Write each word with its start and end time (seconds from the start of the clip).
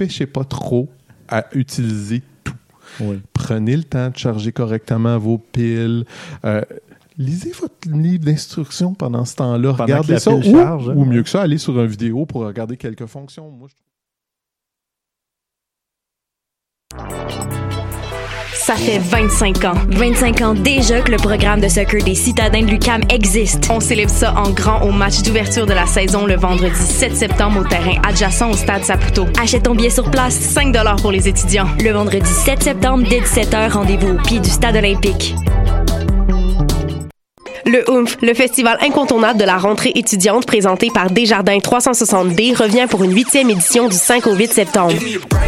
dépêchez 0.00 0.26
pas 0.26 0.44
trop 0.44 0.88
à 1.28 1.46
utiliser 1.52 2.22
tout. 2.42 2.54
Oui. 3.00 3.20
Prenez 3.32 3.76
le 3.76 3.84
temps 3.84 4.08
de 4.08 4.16
charger 4.16 4.52
correctement 4.52 5.18
vos 5.18 5.38
piles. 5.38 6.04
Euh, 6.44 6.62
lisez 7.18 7.52
votre 7.52 7.88
livre 7.90 8.24
d'instruction 8.24 8.94
pendant 8.94 9.24
ce 9.24 9.36
temps-là. 9.36 9.72
Regardez 9.72 10.18
ça. 10.18 10.32
Ou, 10.32 10.42
charge, 10.42 10.88
hein. 10.88 10.94
ou 10.96 11.04
mieux 11.04 11.22
que 11.22 11.28
ça, 11.28 11.42
allez 11.42 11.58
sur 11.58 11.78
une 11.78 11.86
vidéo 11.86 12.24
pour 12.26 12.42
regarder 12.42 12.76
quelques 12.76 13.06
fonctions. 13.06 13.50
Moi, 13.50 13.68
je 17.28 17.69
Ça 18.70 18.76
fait 18.76 19.00
25 19.00 19.64
ans. 19.64 19.74
25 19.88 20.42
ans 20.42 20.54
déjà 20.54 21.00
que 21.00 21.10
le 21.10 21.16
programme 21.16 21.60
de 21.60 21.66
soccer 21.66 22.04
des 22.04 22.14
citadins 22.14 22.62
de 22.62 22.70
l'UCAM 22.70 23.00
existe. 23.08 23.68
On 23.68 23.80
célèbre 23.80 24.12
ça 24.12 24.32
en 24.36 24.50
grand 24.50 24.82
au 24.82 24.92
match 24.92 25.22
d'ouverture 25.22 25.66
de 25.66 25.72
la 25.72 25.86
saison 25.86 26.24
le 26.24 26.36
vendredi 26.36 26.78
7 26.78 27.16
septembre 27.16 27.62
au 27.62 27.64
terrain 27.64 28.00
adjacent 28.06 28.48
au 28.48 28.54
stade 28.54 28.84
Saputo. 28.84 29.26
Achète 29.42 29.64
ton 29.64 29.74
billet 29.74 29.90
sur 29.90 30.08
place, 30.08 30.34
5 30.34 30.72
pour 31.02 31.10
les 31.10 31.26
étudiants. 31.26 31.66
Le 31.82 31.90
vendredi 31.90 32.30
7 32.30 32.62
septembre 32.62 33.02
dès 33.10 33.18
17h, 33.18 33.72
rendez-vous 33.72 34.10
au 34.10 34.22
pied 34.22 34.38
du 34.38 34.48
stade 34.48 34.76
olympique. 34.76 35.34
Le 37.66 37.88
OOMF, 37.90 38.16
le 38.22 38.34
festival 38.34 38.78
incontournable 38.80 39.38
de 39.38 39.44
la 39.44 39.58
rentrée 39.58 39.92
étudiante 39.94 40.46
présenté 40.46 40.88
par 40.92 41.10
Desjardins 41.10 41.58
360D, 41.58 42.56
revient 42.56 42.86
pour 42.88 43.04
une 43.04 43.14
huitième 43.14 43.50
édition 43.50 43.88
du 43.88 43.96
5 43.96 44.26
au 44.26 44.34
8 44.34 44.52
septembre. 44.52 44.94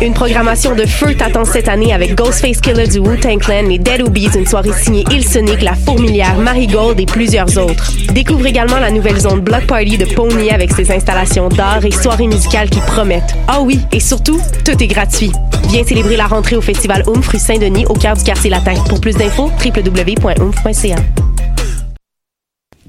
Une 0.03 0.13
programmation 0.13 0.75
de 0.75 0.85
feu 0.85 1.15
t'attend 1.15 1.45
cette 1.45 1.69
année 1.69 1.93
avec 1.93 2.15
Ghostface 2.15 2.61
Killer 2.61 2.87
du 2.87 2.99
Wu-Tang 2.99 3.39
Clan, 3.39 3.63
les 3.69 3.79
Dead 3.79 4.03
Obies, 4.03 4.31
une 4.35 4.47
soirée 4.47 4.73
signée 4.73 5.05
Il 5.11 5.27
Sonic, 5.27 5.63
La 5.63 5.75
Fourmilière, 5.75 6.37
Marigold 6.39 7.01
et 7.01 7.07
plusieurs 7.07 7.57
autres. 7.57 7.93
Découvre 8.13 8.47
également 8.47 8.79
la 8.79 8.91
nouvelle 8.91 9.19
zone 9.19 9.41
Block 9.41 9.67
Party 9.67 9.97
de 9.97 10.05
Pony 10.05 10.51
avec 10.51 10.73
ses 10.73 10.91
installations 10.91 11.49
d'art 11.49 11.85
et 11.85 11.91
soirées 11.91 12.27
musicales 12.27 12.69
qui 12.69 12.81
promettent. 12.81 13.35
Ah 13.49 13.63
oui, 13.63 13.81
et 13.93 14.01
surtout, 14.01 14.41
tout 14.65 14.83
est 14.83 14.87
gratuit. 14.87 15.33
Viens 15.69 15.85
célébrer 15.85 16.17
la 16.17 16.27
rentrée 16.27 16.57
au 16.57 16.61
festival 16.61 17.05
OOMF 17.07 17.29
rue 17.29 17.39
Saint-Denis 17.39 17.87
au 17.87 17.95
cœur 17.95 18.17
du 18.17 18.25
quartier 18.25 18.51
latin. 18.51 18.75
Pour 18.89 19.01
plus 19.01 19.17
d'infos, 19.17 19.51
www.oomph.ca. 19.65 20.97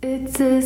It's 0.00 0.40
a 0.40 0.62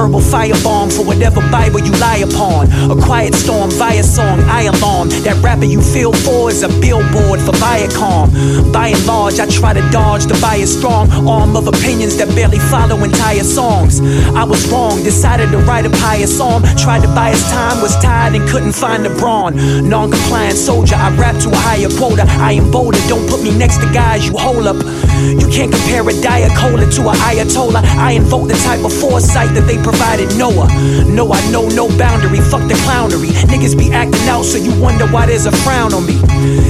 verbal 0.00 0.20
firebomb 0.20 0.90
for 0.90 1.04
whatever 1.04 1.40
Bible 1.50 1.80
you 1.80 1.92
lie 1.92 2.18
upon. 2.18 2.59
A 2.90 2.96
quiet 2.96 3.34
storm 3.34 3.70
via 3.70 4.02
song, 4.02 4.40
I 4.48 4.62
alarm. 4.62 5.08
That 5.24 5.40
rapper 5.42 5.64
you 5.64 5.82
feel 5.82 6.12
for 6.12 6.50
is 6.50 6.62
a 6.62 6.68
billboard 6.80 7.40
for 7.40 7.52
Viacom. 7.52 8.72
By 8.72 8.88
and 8.88 9.06
large, 9.06 9.38
I 9.38 9.46
try 9.46 9.72
to 9.74 9.82
dodge 9.90 10.24
the 10.24 10.38
bias 10.40 10.76
strong 10.76 11.10
arm 11.28 11.56
of 11.56 11.66
opinions 11.68 12.16
that 12.16 12.28
barely 12.34 12.58
follow 12.58 12.96
entire 13.04 13.44
songs. 13.44 14.00
I 14.34 14.44
was 14.44 14.66
wrong, 14.70 15.02
decided 15.02 15.50
to 15.50 15.58
write 15.58 15.86
a 15.86 15.90
pious 15.90 16.36
psalm. 16.36 16.62
Tried 16.76 17.02
to 17.02 17.08
buy 17.08 17.30
his 17.30 17.42
time, 17.50 17.82
was 17.82 17.94
tired 18.02 18.34
and 18.34 18.48
couldn't 18.48 18.72
find 18.72 19.04
the 19.04 19.10
brawn. 19.10 19.56
Non 19.88 20.10
compliant 20.10 20.56
soldier, 20.56 20.96
I 20.96 21.14
rap 21.16 21.36
to 21.42 21.50
a 21.50 21.56
higher 21.56 21.90
quota. 21.98 22.24
I 22.26 22.52
am 22.52 22.70
bolder, 22.70 22.98
don't 23.08 23.28
put 23.28 23.42
me 23.42 23.56
next 23.56 23.78
to 23.78 23.92
guys 23.92 24.26
you 24.26 24.36
hold 24.36 24.66
up. 24.66 24.76
You 25.20 25.46
can't 25.52 25.70
compare 25.72 26.08
a 26.08 26.14
Diet 26.22 26.52
Cola 26.56 26.88
to 26.90 27.02
a 27.08 27.12
Ayatollah. 27.28 27.82
I 27.98 28.12
invoke 28.12 28.48
the 28.48 28.58
type 28.64 28.84
of 28.84 28.92
foresight 28.92 29.52
that 29.54 29.66
they 29.66 29.76
provided 29.82 30.28
Noah. 30.38 30.68
No, 31.06 31.32
I 31.32 31.40
know 31.50 31.68
no 31.68 31.88
boundary. 31.98 32.40
Fuck 32.40 32.59
the 32.68 32.74
clownery. 32.86 33.30
Niggas 33.48 33.76
be 33.76 33.92
acting 33.92 34.26
out, 34.28 34.44
so 34.44 34.58
you 34.58 34.72
wonder 34.80 35.06
why 35.06 35.26
there's 35.26 35.46
a 35.46 35.52
frown 35.52 35.94
on 35.94 36.06
me. 36.06 36.16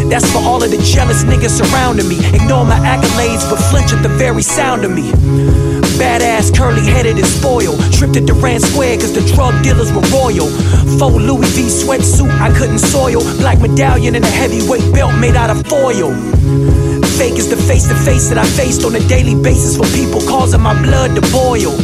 That's 0.08 0.30
for 0.32 0.38
all 0.38 0.62
of 0.62 0.70
the 0.70 0.78
jealous 0.78 1.24
niggas 1.24 1.56
surrounding 1.58 2.08
me. 2.08 2.18
Ignore 2.34 2.64
my 2.64 2.78
accolades, 2.80 3.48
but 3.48 3.58
flinch 3.70 3.92
at 3.92 4.02
the 4.02 4.08
very 4.08 4.42
sound 4.42 4.84
of 4.84 4.90
me. 4.90 5.10
Badass, 6.00 6.56
curly 6.56 6.84
headed, 6.84 7.16
and 7.16 7.26
spoiled. 7.26 7.80
Tripped 7.92 8.16
at 8.16 8.26
Durant 8.26 8.62
Square 8.62 8.96
cause 8.98 9.12
the 9.12 9.24
drug 9.34 9.54
dealers 9.62 9.92
were 9.92 10.04
royal. 10.12 10.48
Faux 10.98 11.14
Louis 11.16 11.48
V 11.54 11.68
sweatsuit, 11.68 12.30
I 12.40 12.52
couldn't 12.56 12.78
soil. 12.78 13.20
Black 13.38 13.60
medallion 13.60 14.14
and 14.14 14.24
a 14.24 14.30
heavyweight 14.30 14.94
belt 14.94 15.14
made 15.18 15.36
out 15.36 15.50
of 15.50 15.66
foil. 15.66 16.14
Fake 17.20 17.36
is 17.36 17.50
the 17.50 17.56
face 17.56 17.86
to 17.88 17.94
face 17.94 18.28
that 18.30 18.38
I 18.38 18.46
faced 18.46 18.84
on 18.84 18.94
a 18.94 19.00
daily 19.08 19.34
basis 19.40 19.76
for 19.76 19.84
people 19.94 20.20
causing 20.26 20.62
my 20.62 20.74
blood 20.82 21.14
to 21.16 21.22
boil. 21.32 21.76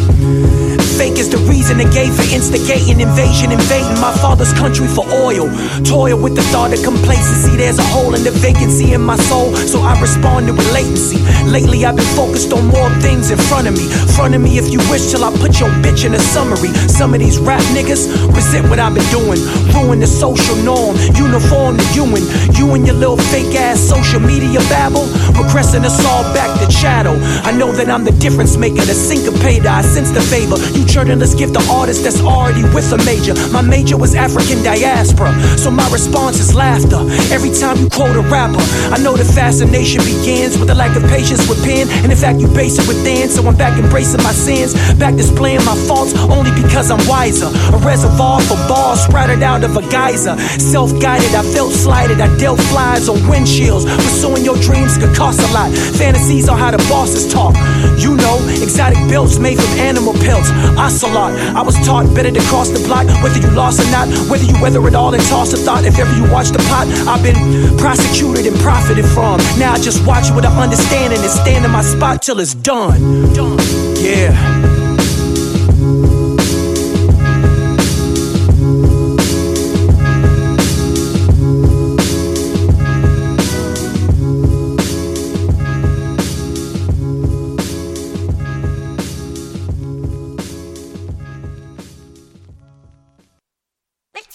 Fake 0.96 1.18
is 1.20 1.28
the 1.28 1.36
reason 1.44 1.76
they 1.76 1.90
gave 1.92 2.16
for 2.16 2.24
instigating 2.32 3.00
invasion, 3.00 3.52
invading 3.52 4.00
my 4.00 4.16
father's 4.16 4.52
country 4.54 4.88
for 4.88 5.04
oil. 5.12 5.44
Toil 5.84 6.16
with 6.16 6.34
the 6.34 6.40
thought 6.48 6.72
of 6.72 6.82
complacency. 6.82 7.54
There's 7.54 7.78
a 7.78 7.84
hole 7.92 8.14
in 8.14 8.24
the 8.24 8.30
vacancy 8.30 8.94
in 8.94 9.02
my 9.02 9.16
soul, 9.16 9.54
so 9.68 9.82
I 9.82 10.00
responded 10.00 10.56
with 10.56 10.72
latency. 10.72 11.20
Lately, 11.44 11.84
I've 11.84 11.96
been 11.96 12.12
focused 12.16 12.52
on 12.54 12.68
more 12.72 12.88
things 13.04 13.30
in 13.30 13.36
front 13.36 13.68
of 13.68 13.74
me. 13.76 13.84
Front 14.16 14.34
of 14.34 14.40
me, 14.40 14.56
if 14.56 14.72
you 14.72 14.80
wish, 14.88 15.12
till 15.12 15.22
I 15.22 15.30
put 15.36 15.60
your 15.60 15.68
bitch 15.84 16.06
in 16.06 16.14
a 16.14 16.18
summary. 16.18 16.72
Some 16.88 17.12
of 17.12 17.20
these 17.20 17.38
rap 17.38 17.60
niggas 17.76 18.08
resent 18.32 18.70
what 18.70 18.78
I've 18.80 18.94
been 18.94 19.10
doing. 19.12 19.40
Ruin 19.76 20.00
the 20.00 20.08
social 20.08 20.56
norm, 20.64 20.96
uniform 21.12 21.76
to 21.76 21.86
you 21.92 22.08
and 22.08 22.24
you 22.56 22.72
and 22.72 22.86
your 22.86 22.96
little 22.96 23.20
fake 23.20 23.54
ass 23.54 23.80
social 23.80 24.20
media 24.20 24.60
babble. 24.72 25.04
Regressing 25.36 25.84
us 25.84 26.00
all 26.08 26.24
back 26.32 26.48
to 26.64 26.72
shadow. 26.72 27.12
I 27.44 27.52
know 27.52 27.70
that 27.72 27.90
I'm 27.90 28.04
the 28.04 28.16
difference 28.16 28.56
maker, 28.56 28.80
the 28.80 28.96
syncopator. 28.96 29.68
I 29.68 29.82
sense 29.82 30.10
the 30.10 30.24
favor. 30.24 30.56
You 30.72 30.85
journalists 30.86 31.34
give 31.34 31.52
the 31.52 31.64
artist 31.70 32.04
that's 32.04 32.20
already 32.20 32.62
with 32.74 32.92
a 32.92 32.98
major. 33.04 33.34
My 33.52 33.62
major 33.62 33.96
was 33.96 34.14
African 34.14 34.62
diaspora, 34.62 35.34
so 35.58 35.70
my 35.70 35.88
response 35.90 36.38
is 36.38 36.54
laughter. 36.54 37.02
Every 37.34 37.50
time 37.50 37.76
you 37.78 37.88
quote 37.90 38.16
a 38.16 38.22
rapper, 38.22 38.62
I 38.94 38.98
know 39.02 39.16
the 39.16 39.24
fascination 39.24 40.00
begins 40.04 40.58
with 40.58 40.70
a 40.70 40.74
lack 40.74 40.96
of 40.96 41.02
patience 41.10 41.48
with 41.48 41.62
pen, 41.64 41.88
and 42.02 42.10
in 42.12 42.18
fact 42.18 42.40
you 42.40 42.48
base 42.48 42.78
it 42.78 42.86
within. 42.88 43.28
So 43.28 43.46
I'm 43.46 43.56
back 43.56 43.78
embracing 43.78 44.22
my 44.22 44.32
sins, 44.32 44.74
back 44.96 45.16
displaying 45.16 45.64
my 45.64 45.76
faults 45.86 46.14
only 46.30 46.50
because 46.62 46.90
I'm 46.90 47.02
wiser. 47.08 47.50
A 47.74 47.78
reservoir 47.82 48.40
for 48.40 48.56
balls 48.68 49.02
sprouted 49.04 49.42
out 49.42 49.64
of 49.64 49.76
a 49.76 49.82
geyser. 49.90 50.36
Self-guided, 50.58 51.34
I 51.34 51.42
felt 51.52 51.72
slighted. 51.72 52.20
I 52.20 52.34
dealt 52.38 52.60
flies 52.72 53.08
on 53.08 53.18
windshields. 53.28 53.84
Pursuing 53.96 54.44
your 54.44 54.56
dreams 54.56 54.96
could 54.98 55.14
cost 55.14 55.40
a 55.40 55.52
lot. 55.52 55.72
Fantasies 55.98 56.48
on 56.48 56.58
how 56.58 56.70
the 56.70 56.78
bosses 56.88 57.30
talk. 57.32 57.54
You 57.98 58.16
know, 58.16 58.38
exotic 58.62 58.98
belts 59.08 59.38
made 59.38 59.58
from 59.58 59.72
animal 59.78 60.14
pelts. 60.14 60.50
Ocelot. 60.78 61.32
I 61.56 61.62
was 61.62 61.74
taught 61.86 62.12
better 62.14 62.30
to 62.30 62.40
cross 62.48 62.68
the 62.70 62.80
block, 62.86 63.06
whether 63.22 63.38
you 63.40 63.50
lost 63.50 63.80
or 63.80 63.90
not, 63.90 64.08
whether 64.28 64.44
you 64.44 64.60
weather 64.60 64.86
it 64.86 64.94
all 64.94 65.14
and 65.14 65.22
toss 65.24 65.52
a 65.52 65.56
thought. 65.56 65.84
If 65.84 65.98
ever 65.98 66.12
you 66.14 66.30
watch 66.30 66.48
the 66.48 66.58
pot, 66.70 66.86
I've 67.08 67.22
been 67.22 67.76
prosecuted 67.78 68.46
and 68.46 68.56
profited 68.60 69.06
from. 69.06 69.38
Now 69.58 69.72
I 69.72 69.78
just 69.78 70.06
watch 70.06 70.30
it 70.30 70.34
with 70.34 70.44
an 70.44 70.52
understanding 70.52 71.20
and 71.20 71.30
stand 71.30 71.64
in 71.64 71.70
my 71.70 71.82
spot 71.82 72.22
till 72.22 72.40
it's 72.40 72.54
done. 72.54 73.00
Done. 73.34 73.58
Yeah. 73.96 74.75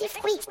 fruits. 0.07 0.47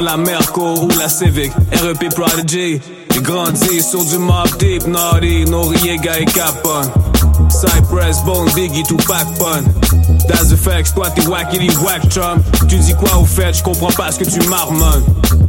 La 0.00 0.16
Merco 0.16 0.74
ou 0.82 0.88
la 0.98 1.08
Civic. 1.08 1.52
REP 1.72 2.14
Prodigy, 2.14 2.80
j'ai 3.10 3.22
grandi 3.22 3.80
sur 3.82 4.04
du 4.04 4.18
Mob 4.18 4.48
Deep, 4.58 4.86
Naughty, 4.86 5.44
Noriega 5.44 6.18
et 6.18 6.24
Capone. 6.24 6.90
Cypress, 7.48 8.22
Bone, 8.24 8.48
Biggie, 8.54 8.82
Tupac, 8.82 9.26
Pun. 9.38 9.64
Das 10.28 10.48
the 10.48 10.56
facts, 10.56 10.94
toi 10.94 11.10
t'es 11.10 11.26
wackity 11.26 11.70
whack 11.78 12.08
chum. 12.10 12.42
Tu 12.68 12.76
dis 12.76 12.94
quoi 12.94 13.18
au 13.18 13.24
fait, 13.24 13.54
je 13.54 13.96
pas 13.96 14.10
ce 14.10 14.18
que 14.18 14.24
tu 14.24 14.46
marmonnes. 14.48 15.04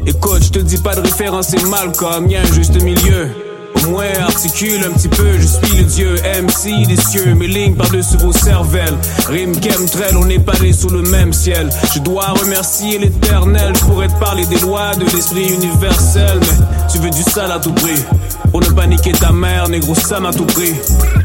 Écoute, 0.06 0.44
je 0.44 0.50
te 0.50 0.60
dis 0.60 0.78
pas 0.78 0.96
de 0.96 1.02
référence, 1.02 1.48
c'est 1.50 1.64
Malcolm, 1.64 2.30
y'a 2.30 2.42
un 2.42 2.54
juste 2.54 2.82
milieu. 2.82 3.47
Moins 3.90 4.20
articule 4.22 4.84
un 4.84 4.92
petit 4.92 5.08
peu, 5.08 5.34
je 5.40 5.48
suis 5.48 5.78
le 5.78 5.84
dieu 5.84 6.16
MC 6.16 6.86
des 6.88 6.98
cieux, 6.98 7.36
mes 7.36 7.48
lignes 7.48 7.76
par-dessus 7.76 8.18
vos 8.18 8.34
cervelles. 8.34 8.98
Rime 9.30 9.54
chemtrail, 9.56 10.16
on 10.16 10.26
n'est 10.26 10.40
pas 10.40 10.54
allé 10.56 10.74
sous 10.74 10.90
le 10.90 11.04
même 11.04 11.32
ciel. 11.32 11.70
Je 11.94 12.00
dois 12.00 12.28
remercier 12.32 12.98
l'éternel, 12.98 13.74
je 13.76 13.86
pourrais 13.86 14.08
te 14.08 14.20
parler 14.20 14.46
des 14.48 14.60
lois 14.60 14.94
de 14.96 15.06
l'esprit 15.06 15.54
universel, 15.54 16.40
mais 16.42 16.66
tu 16.92 16.98
veux 17.00 17.10
du 17.10 17.24
sale 17.24 17.52
à 17.52 17.60
tout 17.60 17.74
prix. 17.74 18.04
Pour 18.52 18.62
ne 18.62 18.70
pas 18.70 18.88
niquer 18.88 19.12
ta 19.14 19.32
mère, 19.32 19.70
négro, 19.70 19.96
ça 19.96 20.20
m'a 20.20 20.32
tout 20.32 20.46
pris. 20.46 20.74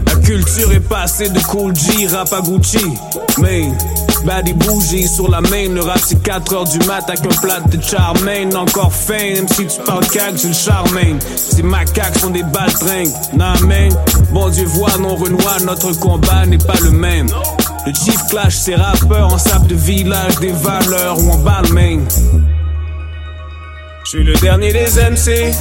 La 0.07 0.15
culture 0.17 0.73
est 0.73 0.81
passée 0.81 1.31
de 1.31 1.41
Cool 1.41 1.75
G, 1.75 2.07
rap 2.09 2.33
à 2.33 2.41
Gucci. 2.41 2.85
Mais, 3.39 3.71
Baddy 4.25 4.53
bougie 4.53 5.09
sur 5.09 5.29
la 5.31 5.41
main, 5.41 5.69
le 5.69 5.81
rap 5.81 5.99
c'est 6.05 6.23
4 6.23 6.55
heures 6.55 6.65
du 6.65 6.79
mat 6.87 7.05
avec 7.09 7.25
un 7.25 7.41
plat 7.41 7.61
de 7.61 7.81
charmaine. 7.83 8.55
Encore 8.57 8.93
fin, 8.93 9.35
même 9.35 9.49
si 9.49 9.67
tu 9.67 9.81
parles 9.85 10.07
cac, 10.07 10.37
j'ai 10.37 10.49
le 10.49 10.55
charmaine. 10.55 11.19
Ces 11.37 11.63
macaques 11.63 12.19
sont 12.19 12.31
des 12.31 12.43
baltringues, 12.45 13.13
nah 13.35 13.55
man. 13.67 13.91
Bon 14.33 14.49
Dieu 14.49 14.67
voit, 14.67 14.97
non 14.99 15.17
Renoir, 15.17 15.61
notre 15.65 15.93
combat 15.99 16.47
n'est 16.47 16.59
pas 16.59 16.79
le 16.83 16.91
même. 16.91 17.27
Le 17.85 17.93
chief 17.93 18.27
clash, 18.29 18.55
ses 18.55 18.77
rappeurs 18.77 19.33
en 19.33 19.39
sable 19.39 19.67
de 19.67 19.75
village, 19.75 20.37
des 20.41 20.53
valeurs 20.53 21.19
ou 21.19 21.33
en 21.33 21.39
balmain. 21.39 22.01
Je 24.05 24.11
suis 24.11 24.25
le 24.25 24.35
dernier 24.35 24.73
des 24.73 24.87
MC, 24.87 25.53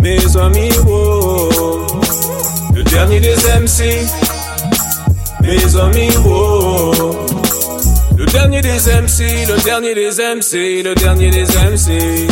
mes 0.00 0.36
amis, 0.36 0.70
oh. 0.88 1.86
Le 2.74 2.82
dernier 2.84 3.20
des 3.20 3.36
MC, 3.36 4.06
mes 5.42 5.76
amis, 5.76 6.10
oh. 6.26 6.85
Le 8.76 8.82
dernier 8.82 9.08
des 9.14 9.22
MC, 9.22 9.46
le 9.48 9.64
dernier 9.64 9.94
des 9.94 10.10
MC, 10.36 10.82
le 10.84 10.94
dernier 10.94 11.30
des 11.30 11.44
MC. 11.44 12.28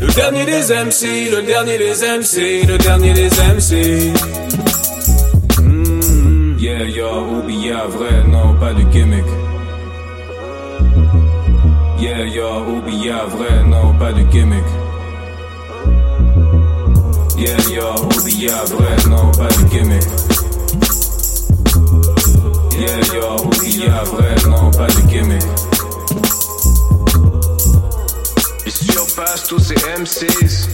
Le 0.00 0.06
dernier 0.14 0.46
des 0.46 0.72
MC, 0.72 1.30
le 1.30 1.42
dernier 1.42 1.76
des 1.76 1.92
MC, 1.92 2.66
le 2.66 2.78
dernier 2.78 3.12
des 3.12 3.28
MC. 3.28 4.14
Mm, 5.62 6.56
yeah, 6.58 6.84
yo, 6.84 7.36
oublia, 7.36 7.84
vrai, 7.88 8.24
non, 8.28 8.54
pas 8.58 8.72
de 8.72 8.82
gimmick. 8.90 9.26
Yeah, 11.98 12.24
yo, 12.24 12.64
oublia, 12.66 13.26
vrai, 13.26 13.62
non, 13.68 13.92
pas 13.98 14.12
de 14.12 14.22
gimmick. 14.32 14.64
Yeah, 17.36 17.58
yo, 17.70 17.92
oublia, 18.06 18.64
vrai, 18.70 18.96
non, 19.10 19.30
pas 19.32 19.48
de 19.48 19.68
gimmick. 19.68 20.49
Yeah, 22.80 22.98
yo, 23.12 23.36
oublia, 23.44 24.04
vrai, 24.04 24.34
non, 24.48 24.70
pas 24.70 24.86
de 24.86 25.02
gimmick. 25.06 25.42
Je 28.64 28.70
surpasse 28.70 29.42
tous 29.42 29.58
ces 29.58 29.74
MCs. 29.98 30.66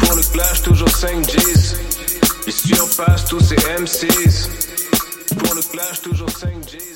Pour 0.00 0.16
le 0.16 0.22
clash, 0.32 0.62
toujours 0.62 0.90
5 0.90 1.24
G's. 1.24 1.76
Je 2.44 2.50
surpasse 2.50 3.26
tous 3.26 3.38
ces 3.38 3.54
MCs. 3.54 4.48
Pour 5.38 5.54
le 5.54 5.62
clash, 5.62 6.02
toujours 6.02 6.28
5 6.28 6.58
G's. 6.66 6.91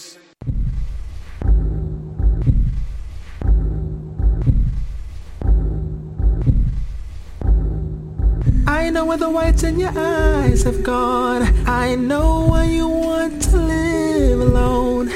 I 8.77 8.91
know 8.91 9.07
where 9.07 9.17
the 9.17 9.31
whites 9.31 9.63
in 9.63 9.81
your 9.81 9.95
eyes 9.97 10.63
have 10.65 10.83
gone. 10.83 11.43
I 11.67 11.95
know 11.95 12.47
why 12.51 12.65
you 12.65 12.87
want 12.87 13.43
to 13.45 13.57
live 13.57 14.39
alone. 14.39 15.09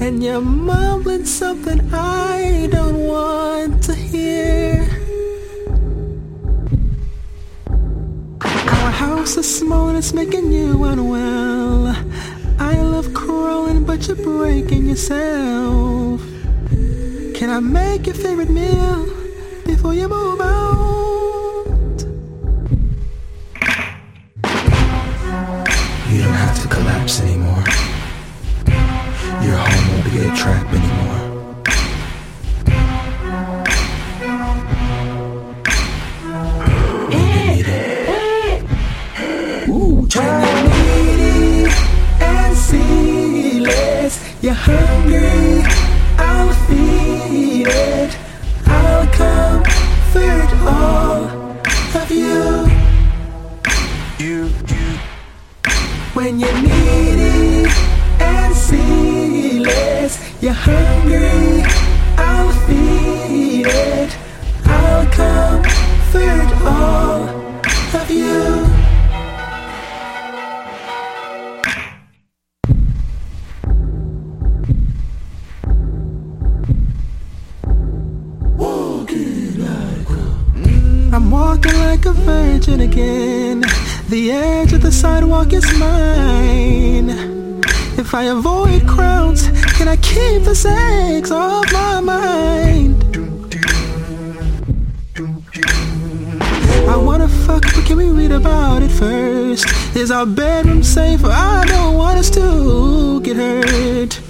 And 0.00 0.22
you're 0.22 0.40
mumbling 0.40 1.26
something 1.26 1.80
I 1.92 2.68
don't 2.70 3.00
want 3.14 3.82
to 3.88 3.94
hear. 3.96 4.88
Our 8.40 8.92
house 9.04 9.36
is 9.36 9.58
small 9.58 9.88
and 9.88 9.98
it's 9.98 10.14
making 10.14 10.52
you 10.52 10.84
unwell. 10.84 11.88
I 12.60 12.76
love 12.80 13.12
crawling, 13.12 13.84
but 13.84 14.06
you're 14.06 14.16
breaking 14.16 14.86
yourself. 14.86 16.22
Can 17.34 17.50
I 17.50 17.58
make 17.58 18.06
your 18.06 18.14
favorite 18.14 18.50
meal 18.50 19.06
before 19.66 19.92
you 19.92 20.06
move 20.06 20.40
out? 20.40 21.01
Collapse 26.72 27.20
anymore. 27.20 27.64
Your 29.44 29.56
home 29.56 29.84
won't 29.88 30.04
be 30.10 30.18
a 30.18 30.30
trap 30.34 30.66
anymore. 30.72 31.20
Ooh, 39.68 40.06
try 40.08 40.42
it 40.44 41.70
and. 42.20 44.14
You're 44.42 44.54
hungry, 44.54 45.62
I'll 46.18 46.52
feed 46.66 47.66
it. 47.68 48.16
I'll 48.66 49.06
comfort 49.20 50.50
all 50.66 51.22
of. 51.94 52.10
You, 52.10 52.71
When 56.22 56.38
you 56.38 56.52
need 56.62 57.18
it 57.64 57.72
and 58.20 58.54
see 58.54 59.58
less. 59.58 60.20
You're 60.40 60.52
hungry, 60.52 61.64
I'll 62.16 62.52
feed 62.64 63.66
it. 63.66 64.16
I'll 64.64 65.06
comfort 65.06 66.50
all 66.64 67.22
of 68.00 68.08
you. 68.08 68.40
Walking 78.56 79.58
like 79.58 80.10
I'm 81.12 81.30
walking 81.32 81.78
like 81.78 82.06
a 82.06 82.12
virgin 82.12 82.80
again. 82.82 83.64
The 84.12 84.30
edge 84.30 84.74
of 84.74 84.82
the 84.82 84.92
sidewalk 84.92 85.54
is 85.54 85.64
mine. 85.78 87.08
If 87.96 88.14
I 88.14 88.24
avoid 88.24 88.86
crowds, 88.86 89.48
can 89.78 89.88
I 89.88 89.96
keep 89.96 90.42
the 90.42 90.54
sex 90.54 91.30
off 91.30 91.72
my 91.72 91.98
mind? 92.02 93.02
I 96.90 96.94
wanna 96.94 97.26
fuck, 97.26 97.62
but 97.62 97.86
can 97.86 97.96
we 97.96 98.10
read 98.10 98.32
about 98.32 98.82
it 98.82 98.90
first? 98.90 99.64
Is 99.96 100.10
our 100.10 100.26
bedroom 100.26 100.82
safe? 100.82 101.24
I 101.24 101.64
don't 101.64 101.94
want 101.94 102.18
us 102.18 102.28
to 102.32 103.18
get 103.22 103.36
hurt. 103.36 104.20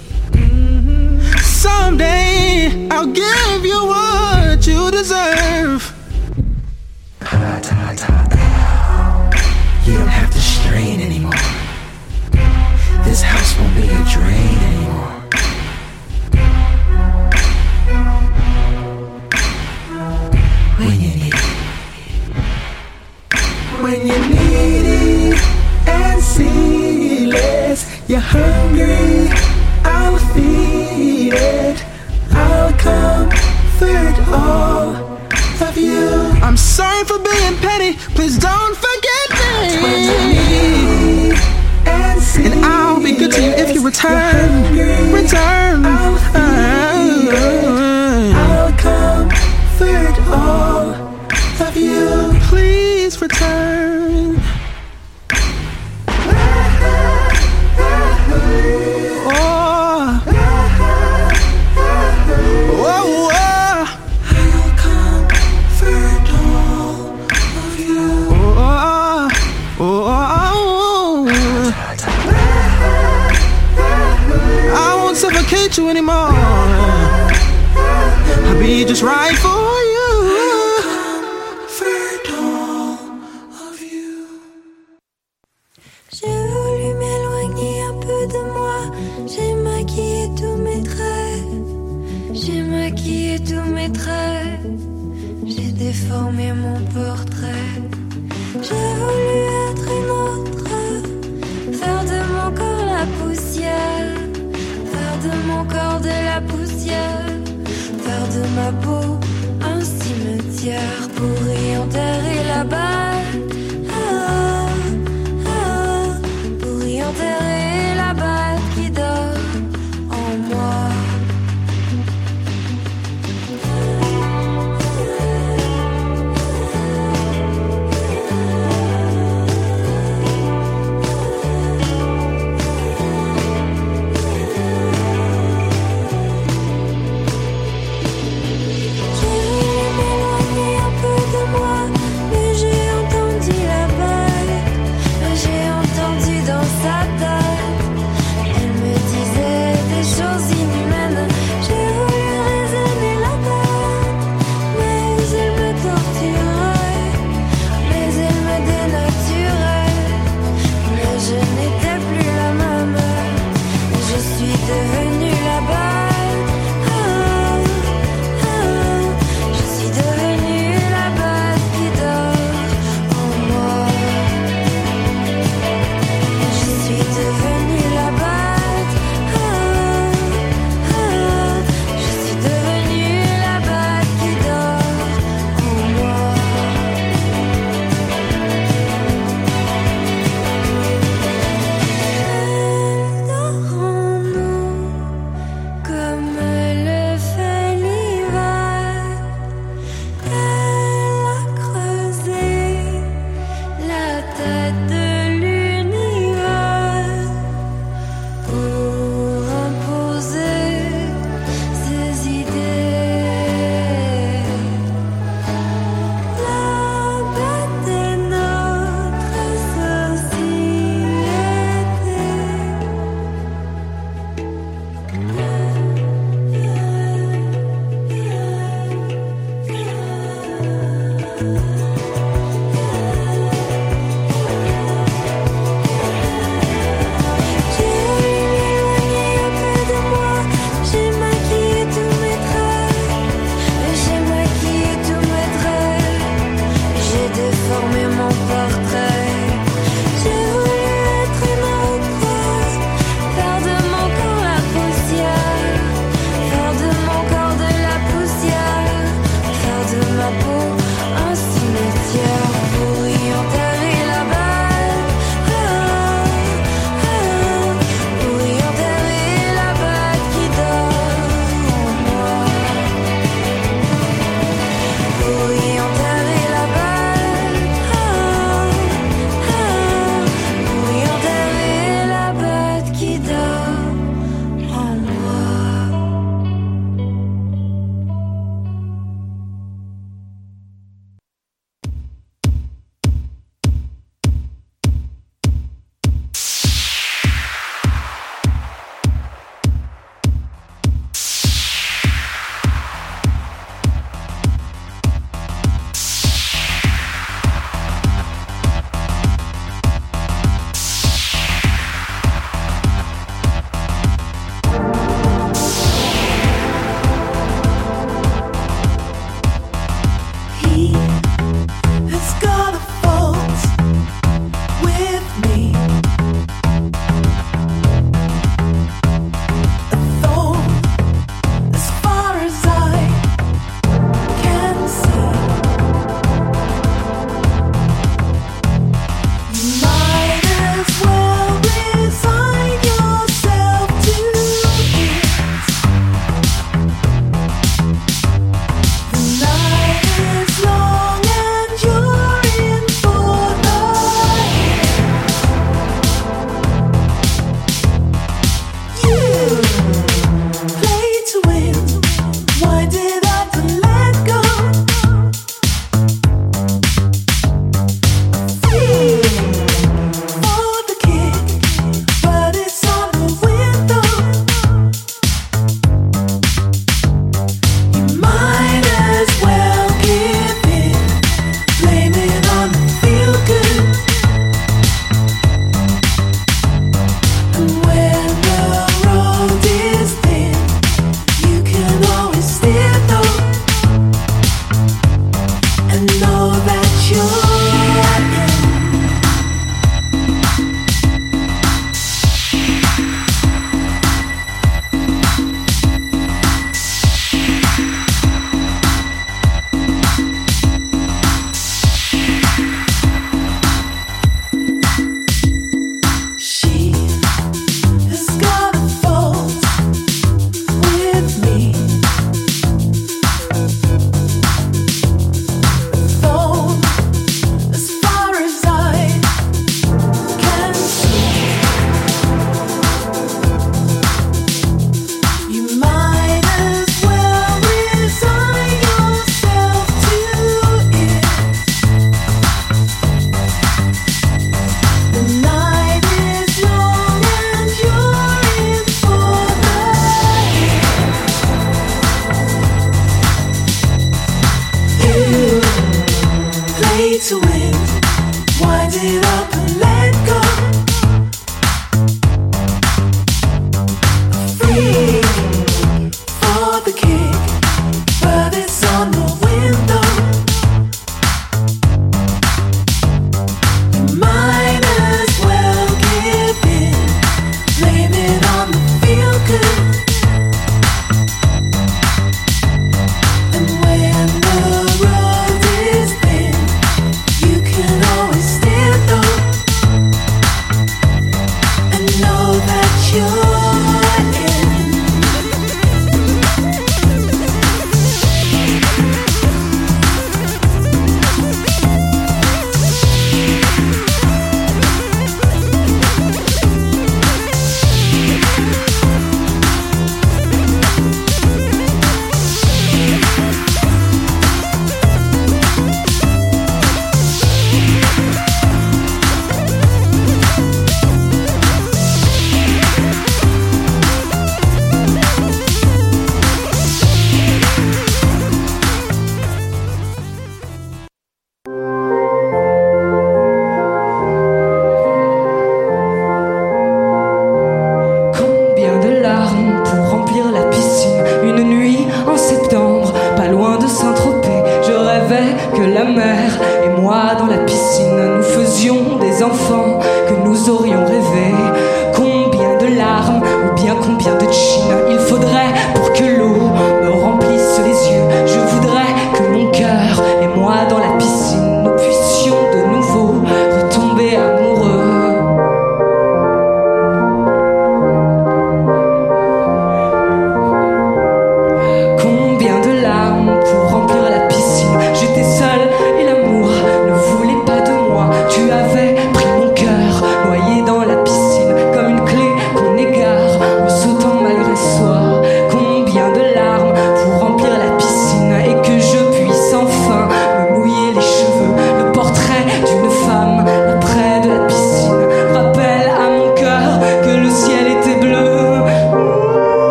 Someday 1.43 2.87
I'll 2.89 3.13
give 3.13 3.67
you 3.67 3.85
what 3.85 4.65
you 4.65 4.93
deserve. 4.93 5.93
This 13.53 13.61
won't 13.61 13.77
be 13.77 13.83
a 13.83 14.05
drain 14.11 14.59
anymore. 14.71 15.13
When 20.79 21.01
you 21.01 21.13
need 21.21 21.35
it. 21.35 21.45
When 23.83 24.01
you 24.07 24.19
need 24.31 24.87
it 25.33 25.39
and 25.87 26.23
see 26.23 27.27
you're 28.09 28.21
hungry, 28.21 29.29
I'll 29.85 30.19
feed 30.33 31.35
it. 31.35 31.85
I'll 32.31 32.73
comfort 32.73 34.17
all 34.29 34.97
of 35.69 35.77
you. 35.77 36.09
I'm 36.43 36.57
sorry 36.57 37.05
for 37.05 37.19
being 37.19 37.59
petty, 37.59 37.99
please 38.15 38.39
don't 38.39 38.77
forget 38.77 39.29
me. 39.83 41.22
And 42.35 42.65
I'll 42.65 43.03
be 43.03 43.15
good 43.15 43.31
to 43.33 43.43
you 43.43 43.51
if 43.51 43.75
you 43.75 43.85
return. 43.85 44.75
Return. 45.13 45.85
I'll 48.35 48.73
comfort 48.79 50.19
all 50.29 50.95
of 51.61 51.77
you. 51.77 52.33
Please 52.49 53.21
return. 53.21 53.92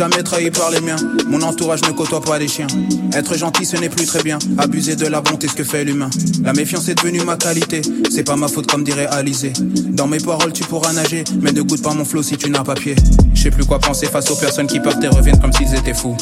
Jamais 0.00 0.22
trahi 0.22 0.50
par 0.50 0.70
les 0.70 0.80
miens. 0.80 0.96
Mon 1.28 1.42
entourage 1.42 1.82
ne 1.82 1.90
côtoie 1.90 2.22
pas 2.22 2.38
les 2.38 2.48
chiens. 2.48 2.66
Être 3.12 3.36
gentil, 3.36 3.66
ce 3.66 3.76
n'est 3.76 3.90
plus 3.90 4.06
très 4.06 4.22
bien. 4.22 4.38
Abuser 4.56 4.96
de 4.96 5.06
la 5.06 5.20
bonté, 5.20 5.46
ce 5.46 5.52
que 5.52 5.62
fait 5.62 5.84
l'humain. 5.84 6.08
La 6.42 6.54
méfiance 6.54 6.88
est 6.88 6.94
devenue 6.94 7.20
ma 7.22 7.36
qualité. 7.36 7.82
C'est 8.10 8.22
pas 8.22 8.34
ma 8.34 8.48
faute, 8.48 8.66
comme 8.66 8.82
dirait 8.82 9.08
Alizé. 9.08 9.52
Dans 9.90 10.06
mes 10.06 10.16
paroles, 10.16 10.54
tu 10.54 10.64
pourras 10.64 10.94
nager. 10.94 11.22
Mais 11.42 11.52
ne 11.52 11.60
goûte 11.60 11.82
pas 11.82 11.92
mon 11.92 12.06
flot 12.06 12.22
si 12.22 12.38
tu 12.38 12.48
n'as 12.48 12.64
pas 12.64 12.72
pied. 12.72 12.96
Je 13.34 13.42
sais 13.42 13.50
plus 13.50 13.66
quoi 13.66 13.78
penser 13.78 14.06
face 14.06 14.30
aux 14.30 14.36
personnes 14.36 14.68
qui 14.68 14.80
partent 14.80 15.04
et 15.04 15.08
reviennent 15.08 15.38
comme 15.38 15.52
s'ils 15.52 15.74
étaient 15.74 15.92
fous. 15.92 16.16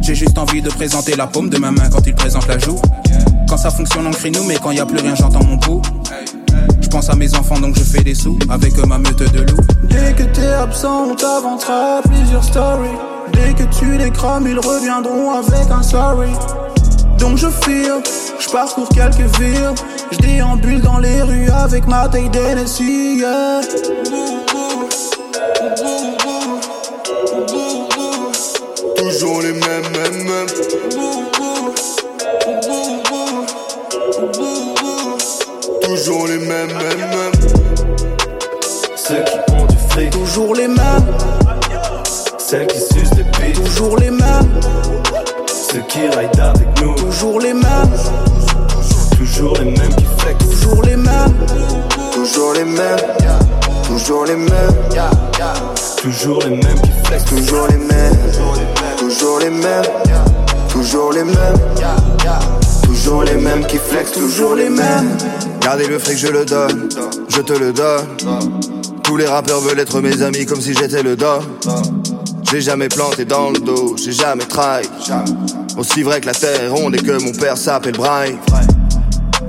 J'ai 0.00 0.16
juste 0.16 0.36
envie 0.36 0.60
de 0.60 0.70
présenter 0.70 1.14
la 1.14 1.28
paume 1.28 1.48
de 1.48 1.58
ma 1.58 1.70
main 1.70 1.90
quand 1.92 2.04
ils 2.04 2.16
présentent 2.16 2.48
la 2.48 2.58
joue. 2.58 2.80
Quand 3.48 3.56
ça 3.56 3.70
fonctionne, 3.70 4.04
on 4.04 4.10
crie 4.10 4.32
nous, 4.32 4.42
mais 4.42 4.56
quand 4.60 4.72
y 4.72 4.80
a 4.80 4.86
plus 4.86 4.98
rien, 4.98 5.14
j'entends 5.14 5.44
mon 5.44 5.58
pouls. 5.58 5.82
Je 6.80 6.88
pense 6.88 7.08
à 7.08 7.14
mes 7.14 7.32
enfants, 7.36 7.60
donc 7.60 7.78
je 7.78 7.84
fais 7.84 8.02
des 8.02 8.16
sous 8.16 8.36
avec 8.50 8.76
ma 8.84 8.98
meute 8.98 9.32
de 9.32 9.42
loups. 9.42 9.62
Dès 9.84 10.12
que 10.12 10.24
t'es 10.24 10.48
absent, 10.48 11.10
on 11.10 11.14
t'inventera 11.14 12.02
plusieurs 12.02 12.42
stories. 12.42 13.11
Dès 13.42 13.54
que 13.54 13.64
tu 13.74 13.96
les 13.98 14.10
crames, 14.10 14.46
ils 14.46 14.58
reviendront 14.58 15.32
avec 15.32 15.68
un 15.68 15.82
sorry. 15.82 16.30
Donc 17.18 17.38
je 17.38 17.48
file, 17.48 18.00
je 18.38 18.48
parcours 18.50 18.88
quelques 18.88 19.28
villes. 19.38 19.74
Je 20.12 20.18
déambule 20.18 20.80
dans 20.80 20.98
les 20.98 21.22
rues 21.22 21.50
avec 21.50 21.88
ma 21.88 22.08
taille 22.08 22.30
d'Hennessy, 22.30 23.16
yeah. 23.18 23.60
Toujours 56.22 56.42
les 56.44 56.50
mêmes 56.50 56.80
qui 56.80 56.90
flexent, 57.04 57.24
Toujours 57.24 57.66
les 57.68 57.76
mêmes. 57.76 58.16
Toujours 58.96 59.38
les 59.40 59.50
mêmes. 59.50 59.82
Toujours 60.68 61.12
les 61.12 61.24
mêmes. 61.24 61.36
Toujours 62.84 63.22
les 63.24 63.34
mêmes 63.34 63.66
qui 63.66 63.78
flexent. 63.78 64.12
Toujours 64.12 64.54
les 64.54 64.68
mêmes. 64.68 65.16
Gardez 65.60 65.88
le 65.88 65.98
fric, 65.98 66.16
je 66.16 66.28
le 66.28 66.44
donne. 66.44 66.88
Je 67.28 67.40
te 67.40 67.52
le 67.52 67.72
donne. 67.72 68.06
Tous 69.02 69.16
les 69.16 69.26
rappeurs 69.26 69.60
veulent 69.60 69.80
être 69.80 70.00
mes 70.00 70.22
amis 70.22 70.46
comme 70.46 70.60
si 70.60 70.74
j'étais 70.74 71.02
le 71.02 71.16
don. 71.16 71.40
J'ai 72.50 72.60
jamais 72.60 72.88
planté 72.88 73.24
dans 73.24 73.50
le 73.50 73.58
dos, 73.58 73.96
j'ai 73.96 74.12
jamais 74.12 74.44
trahi. 74.44 74.86
Aussi 75.76 76.02
vrai 76.02 76.20
que 76.20 76.26
la 76.26 76.34
terre 76.34 76.62
est 76.62 76.68
ronde 76.68 76.94
et 76.94 76.98
que 76.98 77.20
mon 77.20 77.32
père 77.32 77.56
s'appelle 77.56 77.96
Brian. 77.96 78.36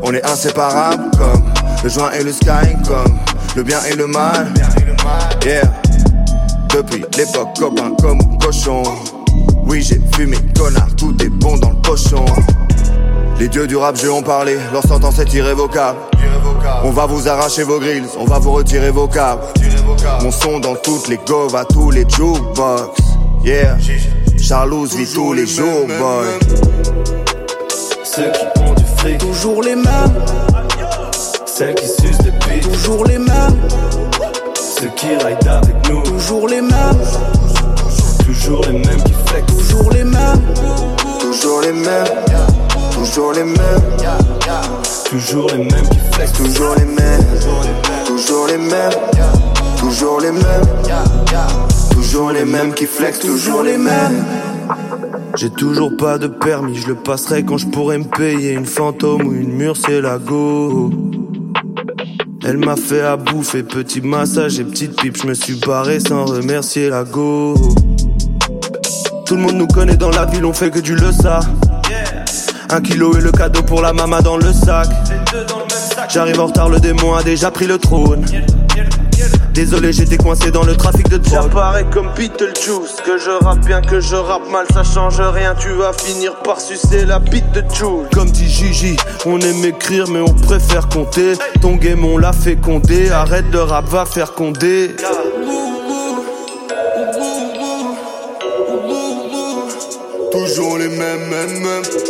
On 0.02 0.12
est 0.12 0.26
inséparables 0.26 1.12
comme 1.18 1.44
le 1.84 1.90
joint 1.90 2.12
et 2.14 2.24
le 2.24 2.32
sky, 2.32 2.76
comme 2.88 3.20
le 3.56 3.62
bien 3.64 3.80
et 3.92 3.96
le 3.96 4.08
mal. 4.08 4.52
Yeah. 5.46 5.83
Depuis 6.74 7.06
l'époque, 7.18 7.50
copain 7.60 7.94
comme 8.02 8.20
un 8.20 8.38
cochon. 8.38 8.84
Oui, 9.68 9.82
j'ai 9.82 10.02
fumé, 10.16 10.38
connard, 10.58 10.88
tout 10.98 11.16
est 11.22 11.30
bon 11.30 11.58
dans 11.58 11.70
le 11.70 11.76
pochon. 11.76 12.26
Les 13.40 13.48
dieux 13.48 13.68
du 13.68 13.76
rap, 13.76 13.96
je 13.96 14.08
ont 14.08 14.24
parlé, 14.24 14.58
leur 14.72 14.84
sentence 14.84 15.20
est 15.20 15.34
irrévocable. 15.34 16.00
On 16.84 16.92
va 16.92 17.06
vous 17.06 17.28
arracher 17.28 17.64
vos 17.64 17.80
grilles, 17.80 18.04
on 18.20 18.26
va 18.26 18.40
vous 18.40 18.52
retirer 18.52 18.90
vos 18.90 19.08
câbles. 19.08 19.44
Mon 20.22 20.32
son 20.32 20.60
dans 20.60 20.76
toutes 20.76 21.08
les 21.10 21.20
govs, 21.28 21.56
à 21.56 21.64
tous 21.66 21.92
les 21.92 22.06
jukebox. 22.10 23.02
Yeah. 23.44 23.78
Charlouse 24.42 24.96
vit 24.96 25.08
tous 25.14 25.34
les 25.34 25.46
jours, 25.46 25.86
boy. 25.88 26.28
ceux 28.04 28.32
qui 28.32 28.60
ont 28.60 28.74
du 28.74 28.84
fric, 28.98 29.18
toujours 29.20 29.62
les 29.64 29.76
mêmes, 29.76 30.24
celles 31.46 31.76
qui 31.76 31.88
sucent 31.88 32.18
des 32.20 32.32
bites, 32.32 32.72
toujours 32.72 33.06
les 33.06 33.20
mêmes, 33.20 33.58
ceux 34.84 34.90
qui 34.96 35.16
raident 35.16 35.48
avec 35.48 35.90
nous, 35.90 36.02
toujours 36.02 36.48
les 36.50 36.62
mêmes, 36.62 37.02
toujours 38.26 38.66
les 38.66 38.74
mêmes 38.74 39.04
qui 39.04 39.14
flexent, 39.26 39.56
toujours 39.56 39.92
les 39.92 40.04
mêmes, 40.04 40.42
Toujours 41.20 41.62
les 41.62 41.74
mêmes. 41.74 42.06
Toujours 42.92 43.34
les 43.34 43.44
mêmes. 43.44 43.56
toujours 45.10 45.50
les 45.52 45.58
mêmes 45.58 45.90
qui 45.90 46.00
flexent, 46.12 46.34
Toujours 46.34 46.76
les 46.76 46.86
mêmes. 46.86 47.26
Toujours 48.06 48.48
les 48.48 48.58
mêmes. 48.58 48.92
Toujours 49.78 50.22
les 50.22 50.32
mêmes. 50.32 50.66
Toujours 51.92 52.32
les 52.32 52.46
mêmes 52.46 52.74
qui 52.74 52.86
flex, 52.86 53.20
toujours 53.20 53.64
les 53.64 53.78
mêmes. 53.78 54.24
J'ai 55.36 55.50
toujours 55.50 55.96
pas 55.98 56.18
de 56.18 56.28
permis, 56.28 56.76
je 56.76 56.88
le 56.88 56.96
passerai 56.96 57.44
quand 57.44 57.58
je 57.58 57.68
pourrai 57.68 57.98
me 57.98 58.04
payer 58.04 58.52
une 58.52 58.66
fantôme 58.66 59.28
ou 59.28 59.34
une 59.34 59.54
murciélago. 59.54 60.92
Elle 62.46 62.58
m'a 62.58 62.76
fait 62.76 63.02
à 63.02 63.16
bouffer, 63.16 63.64
petit 63.64 64.02
massage 64.02 64.60
et 64.60 64.66
petite 64.66 65.00
pipe, 65.00 65.18
je 65.22 65.28
me 65.28 65.34
suis 65.34 65.56
barré 65.56 66.00
sans 66.02 66.26
remercier 66.26 66.90
la 66.90 67.06
go. 67.06 67.56
Tout 69.26 69.36
le 69.36 69.42
monde 69.42 69.56
nous 69.56 69.68
connaît 69.68 69.96
dans 69.96 70.10
la 70.10 70.26
ville, 70.26 70.44
on 70.46 70.52
fait 70.52 70.70
que 70.70 70.80
du 70.80 70.96
le 70.96 71.14
ça. 71.14 71.40
Un 72.70 72.82
kilo 72.82 73.18
et 73.18 73.22
le 73.22 73.32
cadeau 73.32 73.64
pour 73.64 73.82
la 73.82 73.94
mama 73.94 74.22
dans 74.22 74.36
le 74.36 74.52
sac. 74.52 74.90
J'arrive 76.10 76.42
en 76.42 76.48
retard, 76.48 76.68
le 76.68 76.82
démon 76.82 77.14
a 77.14 77.24
déjà 77.24 77.50
pris 77.50 77.66
le 77.66 77.78
trône. 77.78 78.26
Désolé, 79.54 79.94
j'étais 79.94 80.18
coincé 80.18 80.50
dans 80.50 80.64
le 80.64 80.76
trafic 80.76 81.08
de 81.10 81.18
drogue. 81.18 81.44
J'apparais 81.44 81.86
comme 81.92 82.10
Beetlejuice, 82.16 82.98
que 83.06 83.20
je 83.20 83.30
rappe 83.30 83.64
bien, 83.66 83.82
que 83.82 84.00
je 84.00 84.16
rappe 84.16 84.50
mal, 84.50 84.66
ça 84.74 84.84
change 84.84 85.22
rien. 85.22 85.54
Tu 85.54 85.70
vas 85.74 85.94
finir 85.94 86.36
par 86.40 86.60
sucer 86.60 87.06
la 87.06 87.20
bite 87.20 87.52
de 87.52 87.64
Jules. 87.72 88.10
Comme 88.12 88.32
dit 88.32 88.50
Gigi, 88.50 88.98
on 89.28 89.40
aime 89.40 89.64
écrire, 89.64 90.08
mais 90.10 90.22
on 90.22 90.34
préfère 90.34 90.90
compter. 90.90 91.34
Ton 91.62 91.76
game, 91.76 92.04
on 92.04 92.18
l'a 92.18 92.32
compter. 92.64 93.12
Arrête 93.12 93.50
de 93.52 93.60
rap, 93.60 93.88
va 93.90 94.06
faire 94.06 94.34
condé. 94.34 94.96
Toujours 100.32 100.80
les 100.80 100.90
mêmes, 100.90 101.30
mêmes, 101.30 101.60
mêmes. 101.60 102.03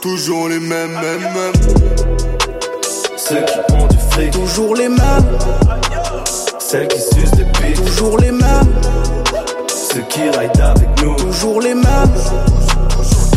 Toujours 0.00 0.48
les 0.48 0.60
mêmes, 0.60 0.92
mêmes, 0.92 1.22
mêmes. 1.34 1.52
Ceux 3.16 3.42
qui 3.42 3.74
ont 3.74 3.86
du 3.88 3.96
fric. 4.10 4.30
Toujours 4.30 4.76
les 4.76 4.88
mêmes. 4.88 5.38
Celles 6.58 6.86
qui 6.86 7.00
sucent 7.00 7.32
des 7.32 7.44
pics. 7.44 7.84
Toujours 7.84 8.18
les 8.18 8.30
mêmes. 8.30 8.74
Ceux 9.66 10.02
qui 10.02 10.22
ride 10.22 10.60
avec 10.60 11.02
nous. 11.02 11.16
Toujours 11.16 11.60
les 11.60 11.74
mêmes. 11.74 12.14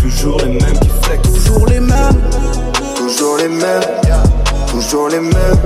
Toujours 0.01 0.37
les 0.39 0.49
mêmes 0.49 0.79
qui 0.79 0.89
flex. 1.01 1.21
Toujours 1.33 1.65
les 1.65 1.79
mêmes. 1.79 2.21
Toujours 2.95 3.37
les 3.37 3.49
mêmes. 3.49 3.81
Toujours 4.67 5.09
les 5.09 5.19
mêmes. 5.19 5.57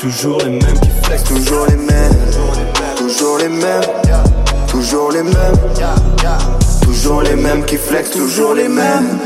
Toujours 0.00 0.38
les 0.38 0.50
mêmes 0.50 0.80
qui 0.80 0.90
flex. 1.02 1.24
Toujours 1.24 1.66
les 1.66 1.76
mêmes. 1.76 2.12
Toujours 2.96 3.38
les 3.38 3.48
mêmes. 3.48 3.82
Toujours 4.68 5.12
les 5.12 5.22
mêmes. 5.22 5.56
Toujours 6.80 7.22
les 7.22 7.36
mêmes 7.36 7.64
qui 7.66 7.76
flex. 7.76 8.10
Toujours 8.10 8.54
les 8.54 8.68
mêmes. 8.68 9.18